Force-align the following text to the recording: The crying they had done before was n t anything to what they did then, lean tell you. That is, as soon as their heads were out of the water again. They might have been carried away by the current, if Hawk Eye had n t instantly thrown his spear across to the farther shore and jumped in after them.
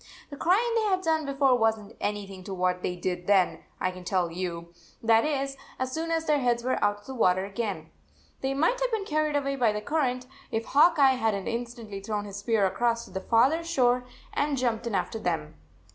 The 0.31 0.35
crying 0.35 0.73
they 0.73 0.81
had 0.89 1.03
done 1.03 1.27
before 1.27 1.55
was 1.59 1.77
n 1.77 1.89
t 1.89 1.95
anything 2.01 2.43
to 2.45 2.55
what 2.55 2.81
they 2.81 2.95
did 2.95 3.27
then, 3.27 3.59
lean 3.79 4.03
tell 4.03 4.31
you. 4.31 4.73
That 5.03 5.23
is, 5.25 5.57
as 5.77 5.91
soon 5.91 6.09
as 6.09 6.25
their 6.25 6.39
heads 6.39 6.63
were 6.63 6.83
out 6.83 7.01
of 7.01 7.05
the 7.05 7.13
water 7.13 7.45
again. 7.45 7.91
They 8.39 8.55
might 8.55 8.81
have 8.81 8.89
been 8.91 9.05
carried 9.05 9.35
away 9.35 9.57
by 9.57 9.71
the 9.73 9.79
current, 9.81 10.25
if 10.49 10.65
Hawk 10.65 10.97
Eye 10.97 11.17
had 11.21 11.35
n 11.35 11.45
t 11.45 11.51
instantly 11.53 11.99
thrown 11.99 12.25
his 12.25 12.37
spear 12.37 12.65
across 12.65 13.05
to 13.05 13.11
the 13.11 13.21
farther 13.21 13.63
shore 13.63 14.03
and 14.33 14.57
jumped 14.57 14.87
in 14.87 14.95
after 14.95 15.19
them. 15.19 15.53